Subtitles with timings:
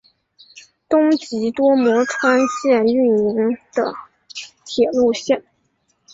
[0.89, 3.93] 东急多摩川线营运的
[4.65, 5.43] 铁路线。